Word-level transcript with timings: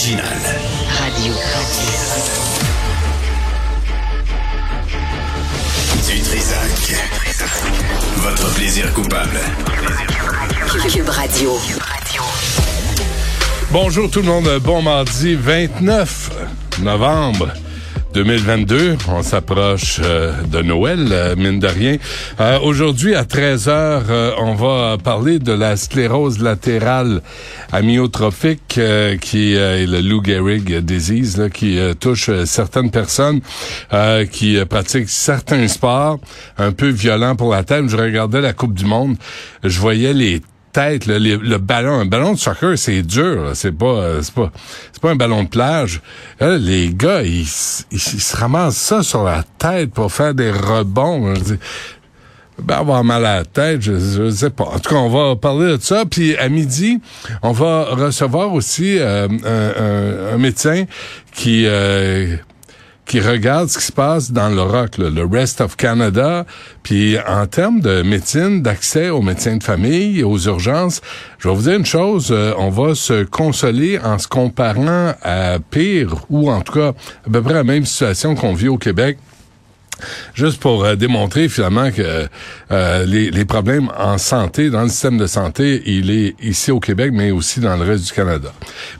Radio. 0.00 1.34
Du 6.06 6.20
Trisac. 6.20 6.94
Votre 8.18 8.54
plaisir 8.54 8.92
coupable. 8.92 9.40
Cube 10.88 11.08
Radio. 11.08 11.58
Bonjour 13.72 14.08
tout 14.08 14.20
le 14.20 14.26
monde, 14.26 14.48
bon 14.62 14.82
mardi 14.82 15.34
29 15.34 16.30
novembre 16.80 17.52
2022. 18.24 18.96
On 19.14 19.22
s'approche 19.22 20.00
euh, 20.02 20.32
de 20.50 20.60
Noël, 20.60 21.06
euh, 21.12 21.36
mine 21.36 21.60
de 21.60 21.68
rien. 21.68 21.98
Euh, 22.40 22.58
Aujourd'hui, 22.58 23.14
à 23.14 23.22
13h, 23.22 23.68
euh, 23.70 24.32
on 24.38 24.54
va 24.56 24.96
parler 24.98 25.38
de 25.38 25.52
la 25.52 25.76
sclérose 25.76 26.40
latérale 26.40 27.22
amyotrophique, 27.70 28.74
euh, 28.78 29.16
qui 29.18 29.54
est 29.54 29.86
le 29.86 30.00
Lou 30.00 30.20
Gehrig 30.24 30.78
disease, 30.80 31.36
là, 31.36 31.48
qui 31.48 31.78
touche 32.00 32.30
certaines 32.44 32.90
personnes 32.90 33.40
qui 34.32 34.58
pratiquent 34.68 35.08
certains 35.08 35.68
sports 35.68 36.18
un 36.58 36.72
peu 36.72 36.88
violents 36.88 37.36
pour 37.36 37.52
la 37.52 37.62
tête. 37.62 37.88
Je 37.88 37.96
regardais 37.96 38.40
la 38.40 38.52
Coupe 38.52 38.74
du 38.74 38.84
Monde, 38.84 39.14
je 39.62 39.78
voyais 39.78 40.12
les 40.12 40.42
le 41.06 41.56
ballon, 41.58 42.00
un 42.00 42.06
ballon 42.06 42.32
de 42.34 42.38
soccer, 42.38 42.76
c'est 42.78 43.02
dur, 43.02 43.50
c'est 43.54 43.72
pas, 43.76 43.86
euh, 43.86 44.20
c'est 44.22 44.34
pas, 44.34 44.50
c'est 44.92 45.02
pas 45.02 45.10
un 45.10 45.16
ballon 45.16 45.44
de 45.44 45.48
plage. 45.48 46.00
Là, 46.40 46.56
les 46.58 46.92
gars, 46.94 47.22
ils, 47.22 47.46
ils, 47.90 47.98
se 48.00 48.36
ramassent 48.36 48.76
ça 48.76 49.02
sur 49.02 49.24
la 49.24 49.42
tête 49.58 49.92
pour 49.92 50.12
faire 50.12 50.34
des 50.34 50.50
rebonds. 50.50 51.32
Dis, 51.34 51.54
ben, 52.60 52.74
avoir 52.76 53.04
mal 53.04 53.24
à 53.24 53.36
la 53.36 53.44
tête, 53.44 53.82
je, 53.82 54.30
sais 54.30 54.50
pas. 54.50 54.64
En 54.64 54.78
tout 54.80 54.90
cas, 54.90 54.96
on 54.96 55.08
va 55.08 55.36
parler 55.36 55.76
de 55.78 55.82
ça. 55.82 56.04
Puis 56.04 56.36
à 56.36 56.48
midi, 56.48 57.00
on 57.42 57.52
va 57.52 57.84
recevoir 57.90 58.52
aussi 58.52 58.98
euh, 58.98 59.28
un, 59.28 59.82
un- 59.82 60.34
un 60.34 60.38
médecin 60.38 60.84
qui 61.32 61.64
euh, 61.66 62.36
qui 63.08 63.20
regarde 63.20 63.70
ce 63.70 63.78
qui 63.78 63.84
se 63.84 63.92
passe 63.92 64.30
dans 64.30 64.50
le 64.50 64.56
là, 64.56 65.10
le 65.10 65.24
Rest 65.24 65.62
of 65.62 65.76
Canada, 65.76 66.44
puis 66.82 67.16
en 67.26 67.46
termes 67.46 67.80
de 67.80 68.02
médecine, 68.02 68.62
d'accès 68.62 69.08
aux 69.08 69.22
médecins 69.22 69.56
de 69.56 69.62
famille, 69.64 70.22
aux 70.22 70.38
urgences, 70.38 71.00
je 71.38 71.48
vais 71.48 71.54
vous 71.54 71.62
dire 71.62 71.78
une 71.78 71.86
chose, 71.86 72.28
euh, 72.30 72.52
on 72.58 72.68
va 72.68 72.94
se 72.94 73.24
consoler 73.24 73.98
en 73.98 74.18
se 74.18 74.28
comparant 74.28 75.14
à 75.22 75.58
pire, 75.58 76.26
ou 76.28 76.50
en 76.50 76.60
tout 76.60 76.74
cas 76.74 76.88
à 77.26 77.30
peu 77.32 77.40
près 77.40 77.54
la 77.54 77.64
même 77.64 77.86
situation 77.86 78.34
qu'on 78.34 78.52
vit 78.52 78.68
au 78.68 78.76
Québec. 78.76 79.16
Juste 80.34 80.60
pour 80.60 80.84
euh, 80.84 80.94
démontrer 80.94 81.48
finalement 81.48 81.90
que 81.90 82.28
euh, 82.70 83.06
les, 83.06 83.30
les 83.30 83.44
problèmes 83.44 83.90
en 83.98 84.18
santé, 84.18 84.70
dans 84.70 84.82
le 84.82 84.88
système 84.88 85.18
de 85.18 85.26
santé, 85.26 85.82
il 85.86 86.10
est 86.10 86.34
ici 86.42 86.70
au 86.70 86.80
Québec, 86.80 87.10
mais 87.12 87.30
aussi 87.30 87.60
dans 87.60 87.76
le 87.76 87.84
reste 87.84 88.06
du 88.06 88.12
Canada. 88.12 88.52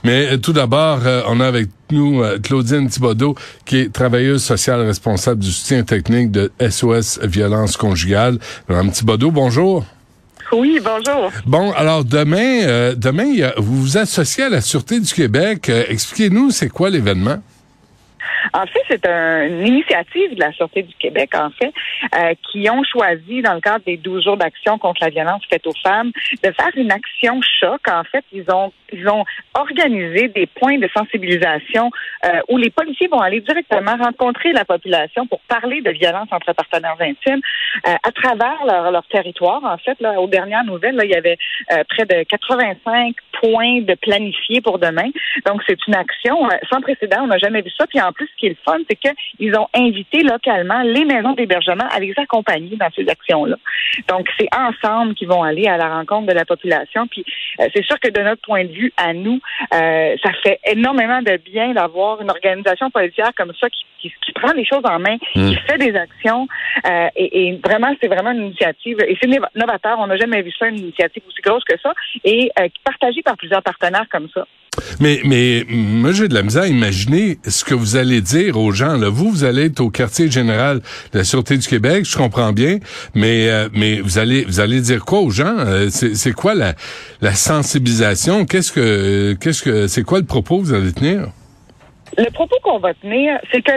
Mais 0.03 0.33
euh, 0.33 0.37
tout 0.37 0.53
d'abord, 0.53 0.99
euh, 1.05 1.21
on 1.27 1.39
a 1.39 1.47
avec 1.47 1.69
nous 1.91 2.21
euh, 2.21 2.37
Claudine 2.39 2.89
Thibodeau, 2.89 3.35
qui 3.65 3.77
est 3.79 3.93
travailleuse 3.93 4.43
sociale 4.43 4.81
responsable 4.81 5.41
du 5.41 5.51
soutien 5.51 5.83
technique 5.83 6.31
de 6.31 6.51
SOS 6.59 7.19
Violence 7.23 7.77
Conjugale. 7.77 8.39
Madame 8.67 8.91
Thibodeau, 8.91 9.31
bonjour. 9.31 9.85
Oui, 10.51 10.79
bonjour. 10.83 11.31
Bon, 11.45 11.71
alors 11.73 12.03
demain, 12.03 12.63
euh, 12.63 12.95
demain, 12.95 13.51
vous 13.57 13.81
vous 13.81 13.97
associez 13.97 14.45
à 14.45 14.49
la 14.49 14.61
Sûreté 14.61 14.99
du 14.99 15.13
Québec. 15.13 15.69
Euh, 15.69 15.83
Expliquez-nous, 15.87 16.49
c'est 16.51 16.69
quoi 16.69 16.89
l'événement? 16.89 17.37
En 18.53 18.65
fait, 18.65 18.81
c'est 18.89 19.05
un- 19.07 19.47
une 19.47 19.67
initiative 19.67 20.35
de 20.35 20.39
la 20.39 20.51
Sûreté 20.53 20.83
du 20.83 20.93
Québec, 20.95 21.31
en 21.35 21.49
fait, 21.49 21.73
euh, 22.15 22.33
qui 22.51 22.69
ont 22.69 22.83
choisi, 22.83 23.41
dans 23.41 23.53
le 23.53 23.61
cadre 23.61 23.83
des 23.85 23.97
12 23.97 24.23
jours 24.23 24.37
d'action 24.37 24.77
contre 24.77 25.01
la 25.01 25.09
violence 25.09 25.43
faite 25.49 25.65
aux 25.67 25.73
femmes, 25.83 26.11
de 26.43 26.51
faire 26.51 26.71
une 26.75 26.91
action 26.91 27.39
choc. 27.41 27.81
En 27.89 28.03
fait, 28.03 28.23
ils 28.31 28.45
ont 28.51 28.71
ils 28.93 29.07
ont 29.07 29.25
organisé 29.53 30.27
des 30.29 30.47
points 30.47 30.77
de 30.77 30.89
sensibilisation 30.95 31.91
euh, 32.25 32.39
où 32.49 32.57
les 32.57 32.69
policiers 32.69 33.07
vont 33.07 33.19
aller 33.19 33.41
directement 33.41 33.95
rencontrer 33.97 34.51
la 34.53 34.65
population 34.65 35.25
pour 35.27 35.39
parler 35.41 35.81
de 35.81 35.91
violence 35.91 36.27
entre 36.31 36.53
partenaires 36.53 36.97
intimes 36.99 37.41
euh, 37.87 37.93
à 38.03 38.11
travers 38.11 38.65
leur, 38.65 39.03
territoire. 39.07 39.63
En 39.63 39.77
fait, 39.77 39.99
là, 40.01 40.19
aux 40.19 40.27
dernières 40.27 40.63
nouvelles, 40.65 40.99
il 41.03 41.09
y 41.09 41.15
avait 41.15 41.37
euh, 41.71 41.83
près 41.89 42.05
de 42.05 42.23
85 42.23 43.15
points 43.41 43.81
de 43.81 43.95
planifiés 43.95 44.61
pour 44.61 44.77
demain. 44.77 45.09
Donc, 45.45 45.61
c'est 45.67 45.77
une 45.87 45.95
action 45.95 46.47
sans 46.71 46.81
précédent. 46.81 47.21
On 47.21 47.27
n'a 47.27 47.37
jamais 47.37 47.61
vu 47.61 47.71
ça. 47.77 47.87
Puis 47.87 47.99
en 48.01 48.11
plus, 48.11 48.27
ce 48.27 48.35
qui 48.37 48.45
est 48.47 48.49
le 48.49 48.57
fun, 48.65 48.77
c'est 48.89 48.97
qu'ils 48.97 49.55
ont 49.57 49.67
invité 49.73 50.21
localement 50.21 50.81
les 50.83 51.05
maisons 51.05 51.33
d'hébergement 51.33 51.87
à 51.91 51.99
les 51.99 52.13
accompagner 52.17 52.75
dans 52.75 52.89
ces 52.95 53.07
actions-là. 53.07 53.55
Donc, 54.07 54.27
c'est 54.37 54.49
ensemble 54.55 55.15
qu'ils 55.15 55.27
vont 55.27 55.43
aller 55.43 55.67
à 55.67 55.77
la 55.77 55.89
rencontre 55.89 56.27
de 56.27 56.33
la 56.33 56.45
population. 56.45 57.07
Puis, 57.07 57.23
c'est 57.73 57.83
sûr 57.83 57.99
que 57.99 58.09
de 58.09 58.21
notre 58.21 58.41
point 58.41 58.65
de 58.65 58.71
vue, 58.71 58.78
à 58.97 59.13
nous, 59.13 59.39
euh, 59.73 60.15
ça 60.23 60.31
fait 60.43 60.59
énormément 60.65 61.21
de 61.21 61.37
bien 61.37 61.73
d'avoir 61.73 62.21
une 62.21 62.29
organisation 62.29 62.89
policière 62.89 63.31
comme 63.35 63.53
ça 63.59 63.69
qui, 63.69 63.85
qui, 63.99 64.13
qui 64.25 64.31
prend 64.33 64.53
les 64.53 64.65
choses 64.65 64.83
en 64.83 64.99
main, 64.99 65.17
qui 65.33 65.55
fait 65.67 65.77
des 65.77 65.95
actions. 65.95 66.47
euh, 66.85 67.07
et, 67.15 67.47
et 67.47 67.59
vraiment, 67.63 67.93
c'est 68.01 68.07
vraiment 68.07 68.31
une 68.31 68.47
initiative. 68.47 68.97
Et 69.07 69.17
c'est 69.21 69.29
novateur. 69.55 69.97
On 69.99 70.07
n'a 70.07 70.17
jamais 70.17 70.41
vu 70.41 70.51
ça, 70.57 70.67
une 70.67 70.79
initiative 70.79 71.23
aussi 71.27 71.41
grosse 71.41 71.63
que 71.63 71.77
ça. 71.81 71.93
Et 72.23 72.51
euh, 72.59 72.67
partagée 72.83 73.21
par 73.21 73.37
plusieurs 73.37 73.63
partenaires 73.63 74.05
comme 74.09 74.29
ça. 74.33 74.45
Mais, 74.99 75.21
mais 75.25 75.65
moi, 75.69 76.11
j'ai 76.11 76.27
de 76.27 76.33
la 76.33 76.43
misère 76.43 76.63
à 76.63 76.67
imaginer 76.67 77.37
ce 77.45 77.63
que 77.63 77.73
vous 77.73 77.95
allez 77.95 78.21
dire 78.21 78.57
aux 78.57 78.71
gens. 78.71 78.97
Là. 78.97 79.09
Vous, 79.09 79.29
vous 79.29 79.43
allez 79.43 79.65
être 79.65 79.79
au 79.79 79.89
quartier 79.89 80.29
général 80.29 80.81
de 81.13 81.17
la 81.19 81.23
Sûreté 81.23 81.57
du 81.57 81.67
Québec, 81.67 82.05
je 82.05 82.17
comprends 82.17 82.53
bien, 82.53 82.79
mais, 83.13 83.49
euh, 83.49 83.69
mais 83.73 83.99
vous 84.01 84.17
allez 84.17 84.43
vous 84.45 84.59
allez 84.59 84.81
dire 84.81 85.05
quoi 85.05 85.19
aux 85.19 85.29
gens? 85.31 85.55
Euh, 85.59 85.89
C'est 85.89 86.33
quoi 86.33 86.55
la, 86.55 86.73
la 87.21 87.33
sensibilisation? 87.33 88.45
Qu'est-ce 88.45 88.71
que 88.71 89.33
qu'est-ce 89.39 89.63
que 89.63 89.87
c'est 89.87 90.03
quoi 90.03 90.19
le 90.19 90.25
propos 90.25 90.59
que 90.59 90.65
vous 90.65 90.73
allez 90.73 90.93
tenir? 90.93 91.29
Le 92.17 92.29
propos 92.31 92.57
qu'on 92.63 92.79
va 92.79 92.93
tenir, 92.95 93.39
c'est 93.51 93.61
que 93.61 93.71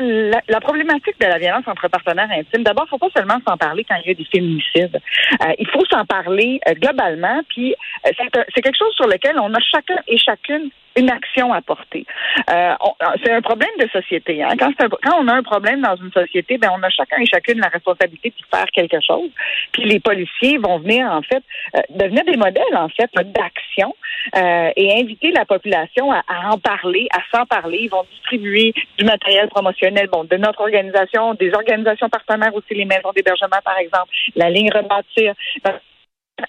la, 0.49 0.61
problématique 0.61 1.21
de 1.21 1.27
la 1.27 1.39
violence 1.39 1.65
entre 1.67 1.89
partenaires 1.89 2.31
intimes, 2.31 2.63
d'abord, 2.63 2.89
faut 2.89 2.99
pas 2.99 3.11
seulement 3.15 3.39
s'en 3.47 3.57
parler 3.57 3.85
quand 3.85 3.97
il 4.05 4.09
y 4.09 4.11
a 4.11 4.15
des 4.15 4.25
féminicides. 4.25 5.01
Euh, 5.43 5.53
il 5.59 5.69
faut 5.69 5.85
s'en 5.91 6.05
parler 6.05 6.61
euh, 6.69 6.75
globalement, 6.75 7.41
puis 7.49 7.75
euh, 8.07 8.11
c'est 8.55 8.63
quelque 8.63 8.79
chose 8.79 8.95
sur 8.95 9.07
lequel 9.07 9.39
on 9.39 9.53
a 9.53 9.61
chacun 9.61 9.97
et 10.09 10.19
chacune 10.19 10.71
une 10.97 11.11
action 11.11 11.53
à 11.53 11.61
porter. 11.63 12.05
Euh, 12.51 12.75
on- 12.81 12.95
c'est 13.25 13.33
un 13.33 13.41
problème 13.43 13.71
de 13.79 13.89
société. 13.89 14.43
Hein? 14.43 14.51
Quand, 14.59 14.69
un- 14.79 14.89
quand 14.89 15.19
on 15.21 15.29
a 15.29 15.35
un 15.35 15.43
problème 15.43 15.81
dans 15.83 15.97
une 15.97 16.13
société, 16.13 16.59
ben 16.59 16.71
on 16.77 16.83
a 16.83 16.91
chacun 16.91 17.19
et 17.21 17.27
chacune 17.27 17.59
la 17.61 17.69
responsabilité 17.69 18.31
de 18.31 18.57
faire 18.57 18.67
quelque 18.73 18.99
chose. 19.01 19.31
Puis 19.73 19.85
les 19.85 20.01
policiers 20.01 20.59
vont 20.59 20.79
venir 20.79 21.07
en 21.11 21.23
fait 21.23 21.43
euh, 21.77 21.81
devenir 21.91 22.25
des 22.25 22.37
modèles 22.37 22.77
en 22.77 22.89
fait 22.89 23.11
d'action 23.15 23.95
euh, 24.37 24.71
et 24.77 25.01
inviter 25.01 25.31
la 25.33 25.45
population 25.45 26.13
à, 26.13 26.23
à 26.29 26.51
en 26.53 26.59
parler, 26.59 27.09
à 27.13 27.21
s'en 27.37 27.47
parler. 27.47 27.79
Ils 27.83 27.91
vont 27.91 28.05
distribuer 28.11 28.75
du 28.99 29.05
matériel 29.05 29.49
promotionnel, 29.49 30.09
bon, 30.13 30.25
de 30.25 30.37
notre 30.37 30.61
organisation, 30.61 31.35
des 31.35 31.53
organisations 31.55 32.09
partenaires 32.09 32.55
aussi, 32.55 32.75
les 32.75 32.85
maisons 32.85 33.13
d'hébergement 33.15 33.61
par 33.65 33.79
exemple, 33.79 34.09
la 34.37 34.51
ligne 34.51 34.71
rebâtir. 34.73 35.35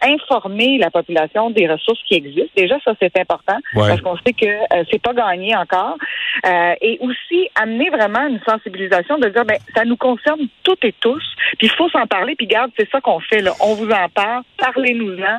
Informer 0.02 0.78
la 0.78 0.90
population 0.92 1.50
des 1.50 1.68
ressources 1.68 2.00
qui 2.08 2.16
existent. 2.16 2.52
Déjà, 2.56 2.76
ça, 2.84 2.94
c'est 3.02 3.18
important 3.20 3.58
Ouais. 3.76 3.88
parce 3.90 4.02
qu'on 4.02 4.18
sait 4.18 4.34
que 4.34 4.46
euh, 4.46 4.84
c'est 4.92 5.02
pas 5.02 5.14
gagné 5.14 5.56
encore. 5.56 5.98
Euh, 6.46 6.74
et 6.82 6.98
aussi 7.02 7.50
amener 7.56 7.90
vraiment 7.90 8.28
une 8.28 8.40
sensibilisation 8.48 9.18
de 9.20 9.30
dire, 9.30 9.46
ben, 9.46 9.58
ça 9.76 9.86
nous 9.86 9.98
concerne 9.98 10.42
toutes 10.64 10.84
et 10.86 10.94
tous. 11.00 11.24
Puis 11.58 11.68
il 11.68 11.72
faut 11.72 11.90
s'en 11.90 12.08
parler. 12.08 12.36
Puis 12.36 12.48
garde, 12.48 12.72
c'est 12.78 12.90
ça 12.90 13.00
qu'on 13.02 13.20
fait. 13.20 13.42
Là. 13.42 13.54
On 13.62 13.76
vous 13.76 13.90
en 13.90 14.10
parle. 14.14 14.44
Parlez-nous-en. 14.58 15.38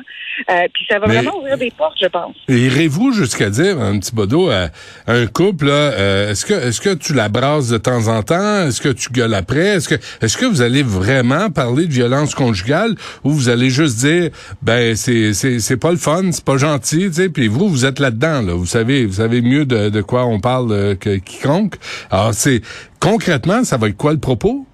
Euh, 0.49 0.67
puis 0.73 0.85
ça 0.89 0.99
va 0.99 1.07
Mais- 1.07 1.15
vraiment 1.15 1.37
ouvrir 1.37 1.57
des 1.57 1.71
portes, 1.71 1.97
je 2.01 2.07
pense. 2.07 2.35
Irez-vous 2.47 3.11
jusqu'à 3.13 3.49
dire, 3.49 3.79
un 3.79 3.99
petit 3.99 4.13
bodo, 4.13 4.49
à, 4.49 4.67
un 5.07 5.27
couple, 5.27 5.67
euh, 5.69 6.31
est-ce 6.31 6.45
que 6.45 6.53
est-ce 6.53 6.81
que 6.81 6.93
tu 6.93 7.13
la 7.13 7.29
brasses 7.29 7.69
de 7.69 7.77
temps 7.77 8.07
en 8.07 8.21
temps? 8.23 8.67
Est-ce 8.67 8.81
que 8.81 8.89
tu 8.89 9.09
gueules 9.11 9.33
après? 9.33 9.75
Est-ce 9.75 9.89
que 9.89 9.95
est-ce 10.23 10.37
que 10.37 10.45
vous 10.45 10.61
allez 10.61 10.83
vraiment 10.83 11.49
parler 11.49 11.85
de 11.87 11.91
violence 11.91 12.33
conjugale 12.35 12.95
ou 13.23 13.31
vous 13.31 13.49
allez 13.49 13.69
juste 13.69 13.99
dire 13.99 14.29
ben 14.61 14.95
c'est 14.95 15.33
c'est 15.33 15.59
c'est 15.59 15.77
pas 15.77 15.91
le 15.91 15.97
fun, 15.97 16.31
c'est 16.31 16.43
pas 16.43 16.57
gentil, 16.57 17.07
tu 17.07 17.13
sais, 17.13 17.29
puis 17.29 17.47
vous 17.47 17.69
vous 17.69 17.85
êtes 17.85 17.99
là-dedans 17.99 18.41
là, 18.41 18.53
vous 18.53 18.65
savez 18.65 19.05
vous 19.05 19.13
savez 19.13 19.41
mieux 19.41 19.65
de, 19.65 19.89
de 19.89 20.01
quoi 20.01 20.25
on 20.25 20.39
parle 20.39 20.71
euh, 20.71 20.95
que 20.95 21.17
quiconque. 21.17 21.75
Alors 22.09 22.33
c'est 22.33 22.61
concrètement, 22.99 23.63
ça 23.63 23.77
va 23.77 23.89
être 23.89 23.97
quoi 23.97 24.13
le 24.13 24.19
propos? 24.19 24.65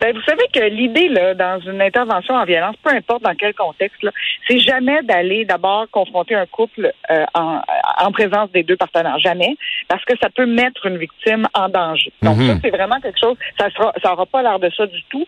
Ben, 0.00 0.14
vous 0.14 0.22
savez 0.22 0.44
que 0.52 0.60
l'idée, 0.60 1.08
là, 1.08 1.34
dans 1.34 1.60
une 1.60 1.80
intervention 1.80 2.34
en 2.34 2.44
violence, 2.44 2.76
peu 2.82 2.90
importe 2.90 3.22
dans 3.22 3.34
quel 3.34 3.54
contexte, 3.54 4.02
là, 4.02 4.10
c'est 4.46 4.58
jamais 4.58 5.02
d'aller 5.02 5.44
d'abord 5.44 5.86
confronter 5.90 6.34
un 6.34 6.46
couple 6.46 6.92
euh, 7.10 7.24
en, 7.34 7.60
en 8.00 8.12
présence 8.12 8.50
des 8.52 8.62
deux 8.62 8.76
partenaires. 8.76 9.18
Jamais. 9.18 9.56
Parce 9.88 10.04
que 10.04 10.14
ça 10.20 10.28
peut 10.30 10.46
mettre 10.46 10.86
une 10.86 10.98
victime 10.98 11.46
en 11.54 11.68
danger. 11.68 12.12
Donc, 12.22 12.36
Mhm. 12.38 12.46
ça, 12.48 12.54
c'est 12.62 12.70
vraiment 12.70 13.00
quelque 13.00 13.18
chose, 13.18 13.36
ça 13.58 13.70
sera, 13.70 13.92
ça 14.02 14.12
aura 14.12 14.26
pas 14.26 14.42
l'air 14.42 14.58
de 14.58 14.70
ça 14.76 14.86
du 14.86 15.02
tout. 15.10 15.24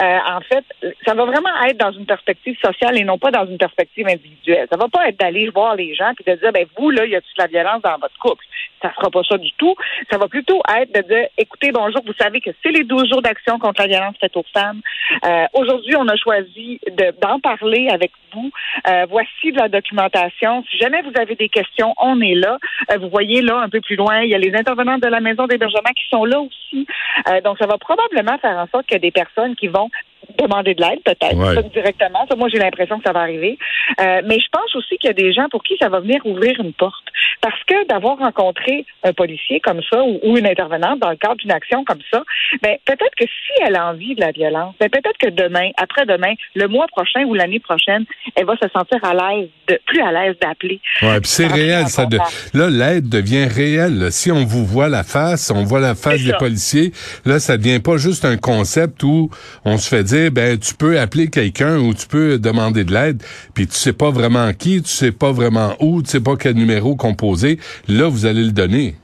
Euh, 0.00 0.18
en 0.28 0.40
fait, 0.40 0.64
ça 1.06 1.14
va 1.14 1.24
vraiment 1.24 1.50
être 1.68 1.78
dans 1.78 1.92
une 1.92 2.06
perspective 2.06 2.56
sociale 2.64 2.98
et 2.98 3.04
non 3.04 3.18
pas 3.18 3.30
dans 3.30 3.46
une 3.46 3.58
perspective 3.58 4.06
individuelle. 4.06 4.66
Ça 4.70 4.76
va 4.76 4.88
pas 4.88 5.08
être 5.08 5.18
d'aller 5.18 5.48
voir 5.50 5.74
les 5.76 5.94
gens 5.94 6.12
puis 6.14 6.24
de 6.26 6.38
dire, 6.38 6.52
ben, 6.52 6.66
vous, 6.78 6.90
là, 6.90 7.04
y 7.06 7.14
a-t-il 7.16 7.36
de 7.36 7.42
la 7.42 7.48
violence 7.48 7.82
dans 7.82 7.98
votre 7.98 8.16
couple? 8.18 8.44
Ça 8.82 8.92
sera 8.94 9.10
pas 9.10 9.22
ça 9.28 9.38
du 9.38 9.52
tout. 9.52 9.74
Ça 10.10 10.18
va 10.18 10.26
plutôt 10.28 10.60
être 10.76 10.92
de 10.92 11.02
dire, 11.06 11.28
écoutez, 11.38 11.70
bonjour, 11.72 12.02
vous 12.04 12.12
savez 12.20 12.40
que 12.40 12.50
c'est 12.62 12.70
les 12.72 12.84
12 12.84 13.08
jours 13.08 13.22
d'action 13.22 13.58
contre 13.58 13.80
la 13.82 13.86
violence 13.88 14.16
faite 14.20 14.36
aux 14.36 14.44
femmes. 14.52 14.80
Euh, 15.24 15.46
Aujourd'hui, 15.54 15.94
on 15.96 16.08
a 16.08 16.16
choisi 16.16 16.80
de- 16.90 17.14
d'en 17.20 17.38
parler 17.40 17.88
avec 17.90 18.10
vous. 18.34 18.50
Euh, 18.88 19.06
voici 19.08 19.52
de 19.52 19.58
la 19.58 19.68
documentation. 19.68 20.64
Si 20.70 20.78
jamais 20.78 21.02
vous 21.02 21.12
avez 21.20 21.34
des 21.36 21.48
questions, 21.48 21.94
on 21.98 22.20
est 22.20 22.34
là. 22.34 22.58
Euh, 22.90 22.98
vous 22.98 23.08
voyez 23.08 23.40
là, 23.42 23.58
un 23.58 23.68
peu 23.68 23.80
plus 23.80 23.96
loin, 23.96 24.20
il 24.22 24.30
y 24.30 24.34
a 24.34 24.38
les 24.38 24.54
intervenants 24.54 24.98
de 24.98 25.06
la 25.06 25.20
maison 25.20 25.46
d'hébergement 25.46 25.92
qui 25.96 26.08
sont 26.10 26.24
là 26.24 26.40
aussi. 26.40 26.86
Euh, 27.28 27.40
donc, 27.42 27.58
ça 27.58 27.66
va 27.66 27.78
probablement 27.78 28.38
faire 28.38 28.56
en 28.58 28.66
sorte 28.68 28.86
qu'il 28.86 28.94
y 28.94 28.96
a 28.96 29.00
des 29.00 29.10
personnes 29.12 29.54
qui 29.54 29.68
vont 29.68 29.90
demander 30.38 30.74
de 30.74 30.80
l'aide, 30.82 31.00
peut-être, 31.04 31.36
Ouais. 31.36 31.62
directement. 31.72 32.26
Ça, 32.28 32.36
moi, 32.36 32.48
j'ai 32.48 32.58
l'impression 32.58 32.98
que 32.98 33.04
ça 33.04 33.12
va 33.12 33.20
arriver. 33.20 33.58
Euh, 34.00 34.22
mais 34.26 34.38
je 34.40 34.46
pense 34.50 34.74
aussi 34.76 34.96
qu'il 34.98 35.08
y 35.08 35.10
a 35.10 35.14
des 35.14 35.32
gens 35.32 35.48
pour 35.50 35.62
qui 35.62 35.76
ça 35.80 35.88
va 35.88 36.00
venir 36.00 36.24
ouvrir 36.24 36.58
une 36.60 36.72
porte. 36.72 37.04
Parce 37.40 37.58
que 37.66 37.86
d'avoir 37.88 38.18
rencontré 38.18 38.84
un 39.02 39.12
policier 39.12 39.60
comme 39.60 39.80
ça 39.90 40.02
ou, 40.02 40.20
ou 40.22 40.36
une 40.38 40.46
intervenante 40.46 41.00
dans 41.00 41.10
le 41.10 41.16
cadre 41.16 41.36
d'une 41.36 41.50
action 41.52 41.84
comme 41.84 42.00
ça, 42.10 42.22
ben, 42.62 42.76
peut-être 42.84 43.14
que 43.18 43.24
si 43.24 43.62
elle 43.66 43.76
a 43.76 43.88
envie 43.88 44.14
de 44.14 44.20
la 44.20 44.30
violence, 44.30 44.74
ben, 44.80 44.88
peut-être 44.88 45.18
que 45.18 45.28
demain, 45.28 45.70
après-demain, 45.76 46.34
le 46.54 46.68
mois 46.68 46.86
prochain 46.88 47.24
ou 47.24 47.34
l'année 47.34 47.60
prochaine, 47.60 48.04
elle 48.36 48.46
va 48.46 48.54
se 48.56 48.68
sentir 48.68 48.98
à 49.04 49.12
l'aise, 49.14 49.48
de, 49.68 49.78
plus 49.86 50.00
à 50.02 50.12
l'aise 50.12 50.36
d'appeler. 50.40 50.80
Ouais, 51.02 51.20
puis 51.20 51.28
c'est 51.30 51.46
réel, 51.46 51.86
ça. 51.88 52.06
De, 52.06 52.18
là, 52.54 52.70
l'aide 52.70 53.08
devient 53.08 53.46
réelle. 53.46 53.98
là. 53.98 54.10
Si 54.10 54.30
on 54.30 54.44
vous 54.44 54.64
voit 54.64 54.88
la 54.88 55.02
face, 55.02 55.50
on 55.54 55.64
voit 55.64 55.80
la 55.80 55.94
face 55.94 56.22
des 56.24 56.32
policiers, 56.34 56.92
là, 57.24 57.38
ça 57.40 57.56
devient 57.56 57.80
pas 57.80 57.96
juste 57.96 58.24
un 58.24 58.36
concept 58.36 59.02
où 59.02 59.30
on 59.64 59.78
se 59.78 59.88
fait 59.88 60.04
dire, 60.04 60.11
ben, 60.30 60.58
tu 60.58 60.74
peux 60.74 60.98
appeler 60.98 61.28
quelqu'un 61.28 61.78
ou 61.78 61.94
tu 61.94 62.06
peux 62.06 62.38
demander 62.38 62.84
de 62.84 62.92
l'aide, 62.92 63.22
puis 63.54 63.66
tu 63.66 63.74
sais 63.74 63.92
pas 63.92 64.10
vraiment 64.10 64.52
qui, 64.52 64.82
tu 64.82 64.88
sais 64.88 65.12
pas 65.12 65.32
vraiment 65.32 65.74
où, 65.80 66.02
tu 66.02 66.10
sais 66.10 66.22
pas 66.22 66.36
quel 66.36 66.54
numéro 66.54 66.96
composer. 66.96 67.58
Là, 67.88 68.08
vous 68.08 68.26
allez 68.26 68.44
le 68.44 68.52
donner. 68.52 68.94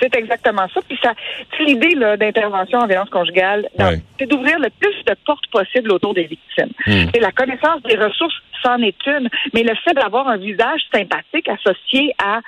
C'est 0.00 0.14
exactement 0.16 0.66
ça. 0.74 0.80
Puis 0.88 0.98
ça, 1.02 1.14
l'idée 1.60 1.94
là, 1.94 2.16
d'intervention 2.16 2.80
en 2.80 2.86
violence 2.86 3.10
conjugale, 3.10 3.68
Ouais. 3.78 4.00
c'est 4.18 4.26
d'ouvrir 4.26 4.58
le 4.58 4.68
plus 4.80 4.94
de 5.06 5.14
portes 5.24 5.46
possible 5.52 5.92
autour 5.92 6.14
des 6.14 6.24
victimes. 6.24 6.72
Hmm. 6.86 7.10
Et 7.14 7.20
la 7.20 7.30
connaissance 7.30 7.80
des 7.82 7.96
ressources, 7.96 8.34
c'en 8.62 8.78
est 8.82 8.96
une, 9.06 9.28
mais 9.52 9.62
le 9.62 9.74
fait 9.84 9.94
d'avoir 9.94 10.26
un 10.28 10.36
visage 10.36 10.80
sympathique 10.92 11.48
associé 11.48 12.12
à 12.22 12.40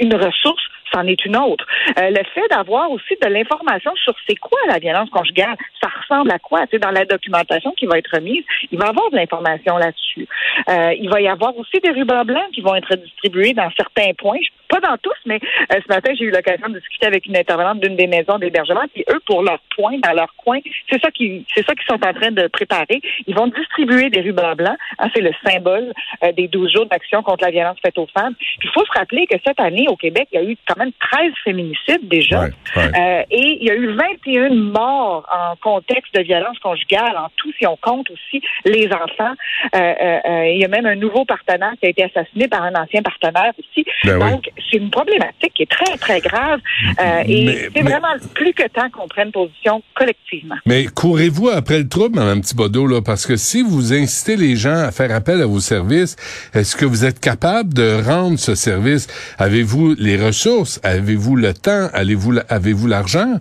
une 0.00 0.14
ressource, 0.14 0.62
c'en 0.92 1.06
est 1.06 1.24
une 1.24 1.36
autre. 1.36 1.66
Euh, 1.98 2.10
le 2.10 2.22
fait 2.34 2.48
d'avoir 2.50 2.90
aussi 2.90 3.14
de 3.20 3.28
l'information 3.28 3.92
sur 3.96 4.14
c'est 4.28 4.36
quoi 4.36 4.58
la 4.68 4.78
violence 4.78 5.10
conjugale, 5.10 5.56
ça 5.82 5.88
à 6.22 6.38
quoi, 6.38 6.66
tu 6.66 6.78
dans 6.78 6.90
la 6.90 7.04
documentation 7.04 7.72
qui 7.72 7.86
va 7.86 7.98
être 7.98 8.10
remise, 8.14 8.44
il 8.70 8.78
va 8.78 8.86
y 8.86 8.88
avoir 8.88 9.10
de 9.10 9.16
l'information 9.16 9.76
là-dessus. 9.76 10.26
Euh, 10.68 10.94
il 10.98 11.08
va 11.08 11.20
y 11.20 11.28
avoir 11.28 11.56
aussi 11.56 11.80
des 11.82 11.90
rubans 11.90 12.24
blancs 12.24 12.50
qui 12.52 12.60
vont 12.60 12.74
être 12.74 12.96
distribués 12.96 13.52
dans 13.52 13.70
certains 13.76 14.12
points, 14.16 14.38
pas 14.74 14.88
dans 14.88 14.96
tous, 14.98 15.16
mais 15.26 15.38
euh, 15.72 15.80
ce 15.86 15.92
matin, 15.92 16.12
j'ai 16.18 16.24
eu 16.24 16.30
l'occasion 16.30 16.68
de 16.68 16.78
discuter 16.78 17.06
avec 17.06 17.26
une 17.26 17.36
intervenante 17.36 17.80
d'une 17.80 17.96
des 17.96 18.06
maisons 18.06 18.38
d'hébergement, 18.38 18.84
puis 18.92 19.04
eux, 19.10 19.20
pour 19.26 19.42
leur 19.42 19.60
point, 19.76 19.98
dans 20.02 20.12
leur 20.12 20.34
coin, 20.36 20.58
c'est 20.90 21.00
ça 21.00 21.10
qui, 21.10 21.46
c'est 21.54 21.64
ça 21.64 21.74
qu'ils 21.74 21.86
sont 21.86 22.04
en 22.04 22.12
train 22.12 22.30
de 22.30 22.48
préparer. 22.48 23.00
Ils 23.26 23.34
vont 23.34 23.46
distribuer 23.46 24.10
des 24.10 24.20
rubans 24.20 24.54
blancs. 24.54 24.76
Hein, 24.98 25.08
c'est 25.14 25.20
le 25.20 25.32
symbole 25.46 25.92
euh, 26.22 26.32
des 26.32 26.48
12 26.48 26.72
jours 26.72 26.86
d'action 26.86 27.22
contre 27.22 27.44
la 27.44 27.50
violence 27.50 27.78
faite 27.84 27.98
aux 27.98 28.08
femmes. 28.16 28.34
Puis 28.34 28.68
il 28.68 28.70
faut 28.70 28.84
se 28.84 28.98
rappeler 28.98 29.26
que 29.26 29.36
cette 29.46 29.60
année, 29.60 29.86
au 29.88 29.96
Québec, 29.96 30.28
il 30.32 30.40
y 30.40 30.44
a 30.44 30.44
eu 30.44 30.56
quand 30.66 30.76
même 30.76 30.92
13 31.12 31.32
féminicides 31.44 32.08
déjà. 32.08 32.40
Ouais, 32.40 32.50
ouais. 32.76 32.90
Euh, 32.98 33.22
et 33.30 33.58
il 33.60 33.64
y 33.64 33.70
a 33.70 33.74
eu 33.74 33.94
21 33.94 34.50
morts 34.54 35.28
en 35.32 35.56
contexte 35.56 36.14
de 36.14 36.22
violence 36.22 36.58
conjugale, 36.58 37.16
en 37.16 37.28
tout, 37.36 37.52
si 37.58 37.66
on 37.66 37.76
compte 37.76 38.10
aussi 38.10 38.42
les 38.64 38.88
enfants. 38.92 39.34
Il 39.74 40.58
y 40.60 40.64
a 40.64 40.68
même 40.68 40.86
un 40.86 40.94
nouveau 40.94 41.24
partenaire 41.24 41.72
qui 41.80 41.86
a 41.86 41.88
été 41.90 42.04
assassiné 42.04 42.48
par 42.48 42.62
un 42.62 42.74
ancien 42.74 43.02
partenaire 43.02 43.52
aussi. 43.58 43.84
Ben 44.04 44.18
oui. 44.18 44.63
C'est 44.70 44.78
une 44.78 44.90
problématique 44.90 45.52
qui 45.54 45.62
est 45.62 45.70
très, 45.70 45.96
très 45.98 46.20
grave. 46.20 46.60
Euh, 47.00 47.22
et 47.26 47.44
Mais- 47.46 47.68
c'est 47.74 47.82
vraiment 47.82 48.08
plus 48.34 48.52
que 48.52 48.66
temps 48.68 48.88
qu'on 48.90 49.06
prenne 49.08 49.30
position 49.30 49.82
collectivement. 49.94 50.56
Mais 50.66 50.86
courez-vous 50.86 51.48
après 51.48 51.78
le 51.78 51.88
trouble, 51.88 52.18
Mme 52.18 52.40
Thibodeau, 52.40 52.86
là, 52.86 53.00
parce 53.02 53.26
que 53.26 53.36
si 53.36 53.62
vous 53.62 53.92
incitez 53.92 54.36
les 54.36 54.56
gens 54.56 54.76
à 54.78 54.90
faire 54.90 55.14
appel 55.14 55.40
à 55.42 55.46
vos 55.46 55.60
services, 55.60 56.16
est-ce 56.54 56.76
que 56.76 56.84
vous 56.84 57.04
êtes 57.04 57.20
capable 57.20 57.72
de 57.74 58.02
rendre 58.04 58.38
ce 58.38 58.54
service? 58.54 59.06
Avez-vous 59.38 59.94
les 59.98 60.16
ressources? 60.16 60.80
Avez-vous 60.82 61.36
le 61.36 61.52
temps? 61.54 61.88
Allez-vous, 61.92 62.34
avez-vous 62.48 62.86
l'argent? 62.86 63.40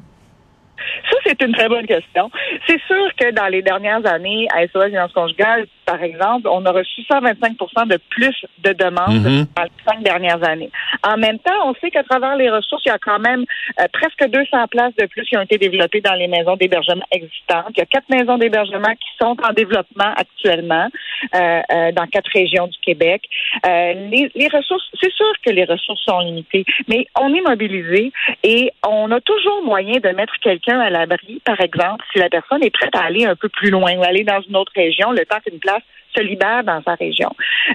C'est 1.40 1.46
une 1.46 1.54
très 1.54 1.68
bonne 1.70 1.88
question. 1.88 2.30
C'est 2.68 2.80
sûr 2.88 3.08
que 3.20 3.32
dans 3.32 3.48
les 3.48 3.62
dernières 3.62 4.06
années, 4.06 4.48
à 4.54 4.68
SOS 4.68 4.90
Violence 4.90 5.14
Conjugale, 5.14 5.66
par 5.86 6.02
exemple, 6.02 6.48
on 6.48 6.66
a 6.66 6.72
reçu 6.72 7.02
125% 7.02 7.88
de 7.88 7.98
plus 8.10 8.36
de 8.64 8.72
demandes 8.74 9.24
Mhm. 9.24 9.46
dans 9.56 9.64
les 9.64 9.70
cinq 9.86 10.04
dernières 10.04 10.44
années. 10.48 10.70
En 11.06 11.18
même 11.18 11.40
temps, 11.40 11.54
on 11.66 11.74
sait 11.76 11.92
qu'à 11.92 12.04
travers 12.04 12.36
les 12.36 12.50
ressources, 12.50 12.84
il 12.86 12.90
y 12.90 12.92
a 12.92 12.98
quand 13.00 13.20
même 13.20 13.46
euh, 13.80 13.86
presque 13.92 14.26
200 14.30 14.68
places 14.70 14.96
de 14.98 15.06
plus 15.08 15.24
qui 15.24 15.36
ont 15.38 15.42
été 15.42 15.58
développées 15.58 16.02
dans 16.02 16.14
les 16.14 16.28
maisons 16.28 16.56
d'hébergement 16.56 17.04
existantes. 17.12 17.72
Il 17.72 17.80
y 17.80 17.82
a 17.82 17.86
quatre 17.86 18.10
maisons 18.10 18.38
d'hébergement 18.38 18.92
qui 18.92 19.10
sont 19.20 19.36
en 19.44 19.54
développement 19.54 20.14
actuellement 20.16 20.88
euh, 21.36 21.62
euh, 21.72 21.92
dans 21.92 22.08
quatre 22.08 22.30
régions 22.34 22.68
du 22.68 22.78
Québec. 22.80 23.24
Euh, 23.66 23.94
les, 24.10 24.32
les 24.36 24.48
ressources, 24.48 24.88
c'est 25.02 25.12
sûr 25.12 25.32
que 25.46 25.52
les 25.52 25.66
ressources 25.66 26.02
sont 26.04 26.20
limitées, 26.20 26.66
mais 26.88 27.08
on 27.20 27.34
est 27.34 27.42
mobilisé 27.42 28.12
et 28.44 28.72
on 28.88 29.12
a 29.12 29.20
toujours 29.22 29.64
moyen 29.64 30.00
de 30.00 30.10
mettre 30.10 30.34
quelqu'un 30.42 30.80
à 30.80 30.90
l'abri, 30.90 31.23
par 31.46 31.60
exemple, 31.62 32.04
si 32.12 32.20
la 32.20 32.30
personne 32.30 32.64
est 32.64 32.70
prête 32.70 32.96
à 32.96 33.04
aller 33.04 33.26
un 33.26 33.36
peu 33.36 33.50
plus 33.50 33.70
loin 33.70 33.96
ou 33.96 34.04
aller 34.04 34.24
dans 34.24 34.42
une 34.42 34.56
autre 34.56 34.72
région, 34.76 35.12
le 35.12 35.26
temps 35.26 35.40
qu'une 35.46 35.60
place 35.60 35.84
se 36.16 36.22
libère 36.22 36.64
dans 36.64 36.82
sa 36.84 36.96
région. 36.96 37.30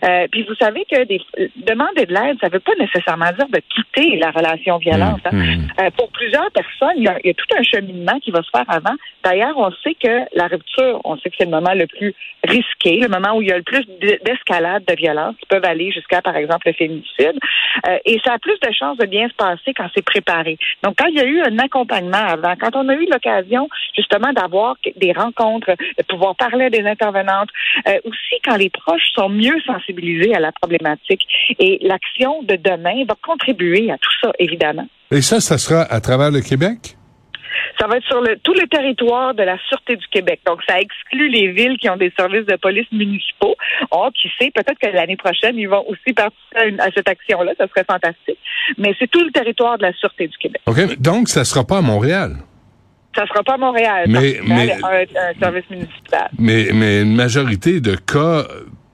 Euh, 0.04 0.26
puis 0.30 0.42
vous 0.45 0.54
savez 0.54 0.85
que 0.90 1.04
des, 1.04 1.21
demander 1.57 2.07
de 2.07 2.12
l'aide, 2.12 2.38
ça 2.40 2.49
ne 2.49 2.52
veut 2.52 2.61
pas 2.61 2.73
nécessairement 2.78 3.33
dire 3.33 3.49
de 3.49 3.61
quitter 3.75 4.16
la 4.16 4.30
relation 4.30 4.78
violente. 4.78 5.21
hein. 5.25 5.30
Mhm. 5.33 5.68
Euh, 5.80 5.90
pour 5.97 6.11
plusieurs 6.11 6.50
personnes, 6.50 6.97
il 6.97 7.04
y, 7.04 7.09
a, 7.09 7.18
il 7.25 7.28
y 7.28 7.30
a 7.30 7.35
tout 7.35 7.47
un 7.57 7.62
cheminement 7.62 8.18
qui 8.21 8.30
va 8.30 8.42
se 8.42 8.50
faire 8.50 8.64
avant. 8.68 8.95
D'ailleurs, 9.25 9.57
on 9.57 9.71
sait 9.83 9.95
que 9.95 10.25
la 10.35 10.47
rupture, 10.47 11.00
on 11.04 11.16
sait 11.18 11.30
que 11.30 11.37
c'est 11.38 11.45
le 11.45 11.50
moment 11.50 11.75
le 11.75 11.87
plus 11.87 12.14
risqué, 12.45 12.97
le 13.00 13.09
moment 13.09 13.37
où 13.37 13.42
il 13.42 13.49
y 13.49 13.52
a 13.52 13.57
le 13.57 13.62
plus 13.62 13.85
d'escalade 14.25 14.85
de 14.87 14.95
violence 14.95 15.37
qui 15.38 15.47
peuvent 15.47 15.64
aller 15.64 15.90
jusqu'à, 15.90 16.23
par 16.23 16.37
exemple, 16.37 16.68
le 16.68 16.73
féminicide. 16.73 17.38
Euh, 17.87 17.99
et 18.04 18.21
ça 18.25 18.35
a 18.35 18.38
plus 18.38 18.59
de 18.61 18.73
chances 18.73 18.99
de 18.99 19.07
bien 19.07 19.28
se 19.28 19.35
passer 19.35 19.75
quand 19.75 19.88
c'est 19.95 20.04
préparé. 20.04 20.59
Donc, 20.83 20.95
quand 20.99 21.07
il 21.07 21.16
y 21.16 21.21
a 21.21 21.26
eu 21.26 21.40
un 21.40 21.59
accompagnement 21.59 22.18
avant, 22.18 22.54
quand 22.61 22.75
on 22.75 22.88
a 22.88 22.95
eu 22.95 23.07
l'occasion 23.11 23.68
justement 23.97 24.33
d'avoir 24.33 24.76
des 24.97 25.12
rencontres, 25.12 25.71
de 25.99 26.02
pouvoir 26.09 26.37
parler 26.37 26.66
à 26.66 26.71
des 26.71 26.87
intervenantes, 26.87 27.50
euh, 27.88 27.99
aussi 28.30 28.40
quand 28.44 28.56
les 28.56 28.70
proches 28.70 29.11
sont 29.14 29.28
mieux 29.28 29.56
sensibilisés 29.66 30.35
à 30.35 30.40
la 30.40 30.52
problématique. 30.52 31.26
Et 31.58 31.78
l'action 31.82 32.42
de 32.42 32.56
demain 32.56 33.04
va 33.08 33.14
contribuer 33.23 33.90
à 33.90 33.99
tout 33.99 34.11
ça, 34.23 34.32
évidemment. 34.38 34.87
Et 35.11 35.23
ça, 35.23 35.40
ça 35.40 35.58
sera 35.58 35.82
à 35.82 36.00
travers 36.00 36.30
le 36.30 36.40
Québec? 36.40 36.94
Ça 37.80 37.87
va 37.87 37.97
être 37.97 38.06
sur 38.06 38.20
le, 38.20 38.37
tout 38.42 38.54
le 38.54 38.66
territoire 38.66 39.35
de 39.35 39.42
la 39.42 39.56
Sûreté 39.68 39.97
du 39.97 40.06
Québec. 40.08 40.40
Donc, 40.47 40.61
ça 40.68 40.80
exclut 40.80 41.28
les 41.28 41.49
villes 41.52 41.76
qui 41.78 41.88
ont 41.88 41.97
des 41.97 42.12
services 42.18 42.44
de 42.47 42.56
police 42.56 42.90
municipaux. 42.92 43.54
Oh, 43.90 44.08
qui 44.20 44.28
sait, 44.38 44.50
peut-être 44.54 44.78
que 44.80 44.88
l'année 44.88 45.16
prochaine, 45.16 45.56
ils 45.56 45.68
vont 45.68 45.85
aussi 45.88 46.12
participer 46.12 46.56
à, 46.56 46.64
une- 46.66 46.80
à 46.80 46.88
cette 46.94 47.08
action-là. 47.08 47.52
Ça 47.56 47.66
serait 47.68 47.85
fantastique. 47.88 48.38
Mais 48.78 48.94
c'est 48.99 49.08
tout 49.11 49.23
le 49.25 49.30
territoire 49.30 49.78
de 49.78 49.82
la 49.82 49.92
Sûreté 49.92 50.26
du 50.28 50.37
Québec. 50.38 50.61
OK. 50.66 50.99
Donc, 51.00 51.28
ça 51.28 51.44
sera 51.44 51.64
pas 51.64 51.78
à 51.78 51.82
Montréal. 51.82 52.32
Ça 53.15 53.27
sera 53.27 53.43
pas 53.43 53.55
à 53.55 53.59
Montréal. 53.59 54.07
Mais- 54.09 54.41
mais- 54.47 54.73
un 54.83 55.41
service 55.41 55.65
municipal. 55.71 56.31
Mais, 56.38 56.69
mais 56.73 57.03
une 57.03 57.17
majorité 57.17 57.81
de 57.81 57.97
cas 57.97 58.45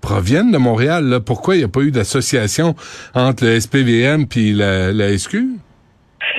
proviennent 0.00 0.50
de 0.52 0.58
Montréal. 0.58 1.04
Là. 1.06 1.20
Pourquoi 1.20 1.56
il 1.56 1.58
n'y 1.58 1.64
a 1.64 1.68
pas 1.68 1.80
eu 1.80 1.90
d'association 1.90 2.74
entre 3.14 3.44
le 3.44 3.58
SPVM 3.60 4.26
puis 4.26 4.52
la, 4.52 4.92
la 4.92 5.16
SQ? 5.16 5.36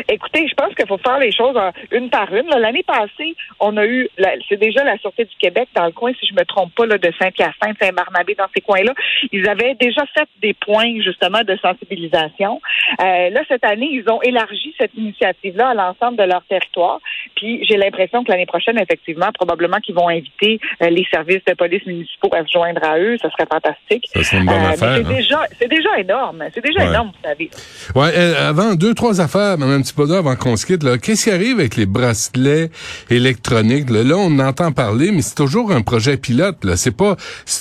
Écoutez, 0.10 0.48
je 0.48 0.54
pense 0.56 0.74
qu'il 0.76 0.88
faut 0.88 0.98
faire 0.98 1.20
les 1.20 1.32
choses 1.32 1.58
une 1.92 2.10
par 2.10 2.34
une. 2.34 2.48
L'année 2.60 2.84
passée, 2.84 3.36
on 3.60 3.76
a 3.78 3.86
eu, 3.86 4.08
c'est 4.50 4.58
déjà 4.60 4.84
la 4.84 4.98
Sûreté 4.98 5.26
du 5.26 5.36
Québec 5.40 5.70
dans 5.76 5.86
le 5.86 5.92
coin, 5.92 6.12
si 6.20 6.26
je 6.28 6.34
me 6.34 6.44
trompe 6.46 6.74
pas, 6.76 6.86
là, 6.86 6.98
de 6.98 7.12
Saint-Hyacinthe, 7.20 7.78
Saint-Barnabé, 7.82 8.36
dans 8.36 8.48
ces 8.54 8.62
coins-là. 8.62 8.94
Ils 9.32 9.48
avaient 9.48 9.76
déjà 9.76 10.04
fait 10.14 10.28
des 10.42 10.54
points, 10.54 11.02
justement, 11.04 11.42
de 11.44 11.56
sensibilisation. 11.58 12.62
Euh, 13.02 13.30
là, 13.30 13.42
cette 13.48 13.64
année, 13.66 13.90
ils 13.92 14.10
ont 14.10 14.22
élargi 14.22 14.74
cette 14.80 14.94
initiative-là 14.96 15.70
à 15.70 15.74
l'ensemble 15.74 16.18
de 16.18 16.24
leur 16.24 16.44
territoire. 16.46 17.00
Puis, 17.36 17.66
j'ai 17.66 17.78
l'impression 17.78 18.24
que 18.24 18.32
l'année 18.32 18.46
prochaine, 18.46 18.78
effectivement, 18.80 19.32
probablement 19.34 19.78
qu'ils 19.78 19.96
vont 19.96 20.10
inviter 20.10 20.60
euh, 20.82 20.90
les 20.90 21.06
services 21.12 21.44
de 21.48 21.54
police 21.54 21.86
municipaux 21.86 22.30
à 22.34 22.46
se 22.46 22.52
joindre 22.52 22.84
à 22.84 22.98
eux. 23.00 23.18
Ça 23.22 23.30
serait 23.32 23.48
fantastique. 23.52 24.06
Bonne 24.14 24.50
euh. 24.50 24.72
C'est 24.76 24.86
hein? 24.86 25.02
déjà, 25.02 25.42
c'est 25.60 25.68
déjà 25.68 25.98
énorme. 26.00 26.44
C'est 26.54 26.64
déjà 26.64 26.76
Ouais. 26.80 26.90
énorme, 26.90 27.12
vous 27.16 27.30
savez. 27.30 27.50
Ouais, 27.96 28.10
euh, 28.18 28.50
avant 28.50 28.76
deux, 28.76 28.94
trois 28.94 29.22
affaires, 29.22 29.58
Mme 29.58 29.75
Thibodeau, 29.82 30.16
avant 30.16 30.36
qu'on 30.36 30.56
se 30.58 30.66
quitte. 30.66 30.86
Qu'est-ce 31.02 31.26
qui 31.26 31.32
arrive 31.32 31.60
avec 31.60 31.76
les 31.76 31.86
bracelets 31.86 32.72
électroniques? 33.10 33.90
Là, 33.90 34.16
on 34.18 34.40
en 34.40 34.48
entend 34.48 34.72
parler, 34.72 35.12
mais 35.12 35.22
c'est 35.22 35.36
toujours 35.36 35.72
un 35.72 35.82
projet 35.82 36.18
pilote. 36.18 36.58
C'est 36.76 36.96
pas, 36.96 37.16